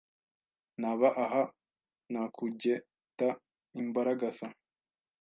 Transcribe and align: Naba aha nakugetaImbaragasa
Naba 0.81 1.07
aha 1.23 1.41
nakugetaImbaragasa 2.11 4.47